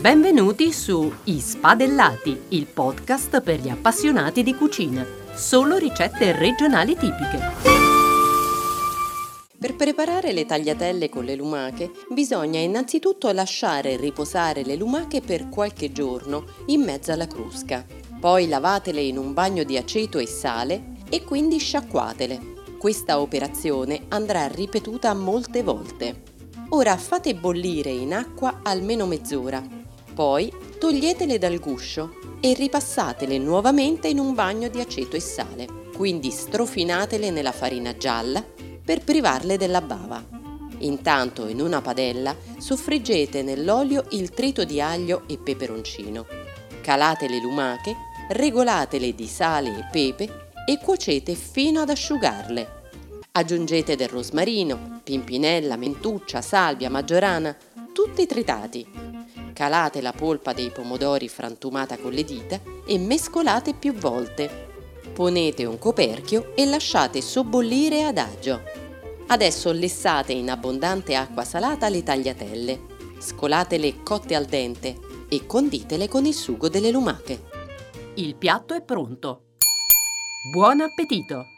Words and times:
Benvenuti 0.00 0.72
su 0.72 1.10
I 1.24 1.40
Spadellati, 1.40 2.42
il 2.48 2.66
podcast 2.66 3.40
per 3.40 3.60
gli 3.60 3.70
appassionati 3.70 4.42
di 4.42 4.54
cucina. 4.54 5.04
Solo 5.34 5.78
ricette 5.78 6.32
regionali 6.32 6.94
tipiche. 6.94 7.40
Per 9.58 9.74
preparare 9.74 10.32
le 10.32 10.44
tagliatelle 10.44 11.08
con 11.08 11.24
le 11.24 11.34
lumache 11.34 11.90
bisogna 12.10 12.60
innanzitutto 12.60 13.32
lasciare 13.32 13.96
riposare 13.96 14.64
le 14.64 14.76
lumache 14.76 15.22
per 15.22 15.48
qualche 15.48 15.90
giorno 15.90 16.44
in 16.66 16.82
mezzo 16.82 17.10
alla 17.10 17.26
crusca. 17.26 17.84
Poi 18.20 18.48
lavatele 18.48 19.00
in 19.00 19.16
un 19.16 19.32
bagno 19.32 19.64
di 19.64 19.78
aceto 19.78 20.18
e 20.18 20.26
sale 20.26 20.92
e 21.08 21.24
quindi 21.24 21.58
sciacquatele. 21.58 22.54
Questa 22.78 23.18
operazione 23.18 24.02
andrà 24.08 24.46
ripetuta 24.46 25.14
molte 25.14 25.62
volte. 25.62 26.22
Ora 26.70 26.96
fate 26.96 27.34
bollire 27.34 27.90
in 27.90 28.12
acqua 28.12 28.60
almeno 28.62 29.06
mezz'ora. 29.06 29.84
Poi 30.16 30.50
toglietele 30.78 31.36
dal 31.36 31.58
guscio 31.58 32.14
e 32.40 32.54
ripassatele 32.54 33.36
nuovamente 33.36 34.08
in 34.08 34.18
un 34.18 34.32
bagno 34.32 34.68
di 34.68 34.80
aceto 34.80 35.14
e 35.14 35.20
sale. 35.20 35.66
Quindi 35.94 36.30
strofinatele 36.30 37.30
nella 37.30 37.52
farina 37.52 37.94
gialla 37.98 38.42
per 38.82 39.04
privarle 39.04 39.58
della 39.58 39.82
bava. 39.82 40.24
Intanto 40.78 41.48
in 41.48 41.60
una 41.60 41.82
padella 41.82 42.34
soffriggete 42.56 43.42
nell'olio 43.42 44.06
il 44.12 44.30
trito 44.30 44.64
di 44.64 44.80
aglio 44.80 45.24
e 45.26 45.36
peperoncino. 45.36 46.24
Calate 46.80 47.28
le 47.28 47.38
lumache, 47.38 47.94
regolatele 48.30 49.14
di 49.14 49.26
sale 49.26 49.68
e 49.68 49.88
pepe 49.92 50.48
e 50.66 50.78
cuocete 50.82 51.34
fino 51.34 51.82
ad 51.82 51.90
asciugarle. 51.90 52.84
Aggiungete 53.32 53.96
del 53.96 54.08
rosmarino, 54.08 55.02
pimpinella, 55.04 55.76
mentuccia, 55.76 56.40
salvia, 56.40 56.88
maggiorana, 56.88 57.54
tutti 57.92 58.24
tritati. 58.24 59.05
Calate 59.56 60.02
la 60.02 60.12
polpa 60.12 60.52
dei 60.52 60.70
pomodori 60.70 61.30
frantumata 61.30 61.96
con 61.96 62.12
le 62.12 62.24
dita 62.24 62.60
e 62.86 62.98
mescolate 62.98 63.72
più 63.72 63.94
volte. 63.94 64.66
Ponete 65.14 65.64
un 65.64 65.78
coperchio 65.78 66.54
e 66.54 66.66
lasciate 66.66 67.22
sobbollire 67.22 68.02
ad 68.02 68.18
agio. 68.18 68.60
Adesso 69.28 69.72
lessate 69.72 70.34
in 70.34 70.50
abbondante 70.50 71.14
acqua 71.14 71.42
salata 71.42 71.88
le 71.88 72.02
tagliatelle. 72.02 72.80
Scolatele 73.18 74.02
cotte 74.02 74.34
al 74.34 74.44
dente 74.44 74.94
e 75.26 75.46
conditele 75.46 76.06
con 76.06 76.26
il 76.26 76.34
sugo 76.34 76.68
delle 76.68 76.90
lumache. 76.90 77.44
Il 78.16 78.36
piatto 78.36 78.74
è 78.74 78.82
pronto. 78.82 79.54
Buon 80.52 80.82
appetito! 80.82 81.55